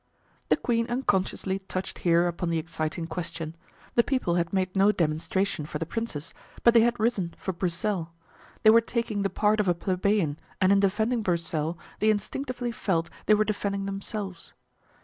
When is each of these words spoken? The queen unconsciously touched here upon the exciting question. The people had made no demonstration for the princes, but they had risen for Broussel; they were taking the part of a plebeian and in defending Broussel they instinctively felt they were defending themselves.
The 0.49 0.57
queen 0.57 0.87
unconsciously 0.89 1.59
touched 1.59 1.99
here 1.99 2.25
upon 2.27 2.49
the 2.49 2.57
exciting 2.57 3.05
question. 3.05 3.55
The 3.93 4.03
people 4.03 4.33
had 4.33 4.51
made 4.51 4.75
no 4.75 4.91
demonstration 4.91 5.63
for 5.67 5.77
the 5.77 5.85
princes, 5.85 6.33
but 6.63 6.73
they 6.73 6.79
had 6.81 6.99
risen 6.99 7.35
for 7.37 7.53
Broussel; 7.53 8.11
they 8.63 8.71
were 8.71 8.81
taking 8.81 9.21
the 9.21 9.29
part 9.29 9.59
of 9.59 9.67
a 9.67 9.75
plebeian 9.75 10.39
and 10.59 10.71
in 10.71 10.79
defending 10.79 11.21
Broussel 11.21 11.77
they 11.99 12.09
instinctively 12.09 12.71
felt 12.71 13.11
they 13.27 13.35
were 13.35 13.45
defending 13.45 13.85
themselves. 13.85 14.53